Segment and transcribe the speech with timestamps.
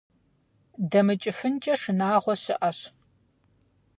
[0.91, 2.79] ДэмыкӀыфынкӀэ шынагъуэ щыӀэщ.